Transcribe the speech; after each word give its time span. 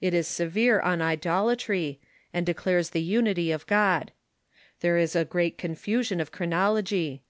It 0.00 0.14
is 0.14 0.26
severe 0.26 0.80
on 0.80 1.00
idola 1.00 1.54
try, 1.54 1.98
and 2.34 2.44
declares 2.44 2.90
the 2.90 3.00
unity 3.00 3.52
of 3.52 3.68
God. 3.68 4.10
There 4.80 4.98
is 4.98 5.14
a 5.14 5.24
great 5.24 5.58
confu 5.58 6.02
sion 6.02 6.20
of 6.20 6.32
chronology. 6.32 7.22